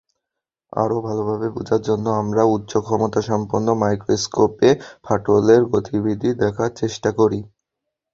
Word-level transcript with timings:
আরো 0.73 0.97
ভালভাবে 1.01 1.47
বুঝার 1.55 1.81
জন্যে 1.83 2.09
আমরা 2.21 2.41
উচ্চক্ষমতা 2.55 3.21
সম্পন্ন 3.29 3.67
মাইক্রোস্কোপে 3.81 4.69
ফাটলের 5.05 5.61
গতিবিধি 5.73 6.29
দেখার 6.41 6.71
চেষ্টা 6.81 7.09
করি। 7.19 7.39